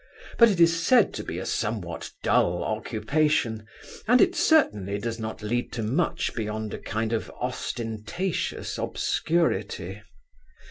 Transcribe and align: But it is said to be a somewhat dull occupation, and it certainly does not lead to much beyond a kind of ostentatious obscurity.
But 0.39 0.49
it 0.49 0.59
is 0.59 0.81
said 0.83 1.13
to 1.13 1.23
be 1.23 1.37
a 1.37 1.45
somewhat 1.45 2.09
dull 2.23 2.63
occupation, 2.63 3.67
and 4.07 4.19
it 4.19 4.35
certainly 4.35 4.97
does 4.97 5.19
not 5.19 5.43
lead 5.43 5.71
to 5.73 5.83
much 5.83 6.33
beyond 6.33 6.73
a 6.73 6.79
kind 6.79 7.13
of 7.13 7.29
ostentatious 7.39 8.79
obscurity. 8.79 10.01